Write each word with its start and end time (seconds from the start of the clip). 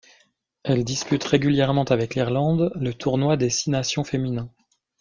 Elle 0.63 0.83
dispute 0.83 1.23
régulièrement 1.25 1.83
avec 1.83 2.15
l'Irlande 2.15 2.71
le 2.73 2.91
Tournoi 2.91 3.37
des 3.37 3.51
six 3.51 3.69
nations 3.69 4.03
féminin. 4.03 4.49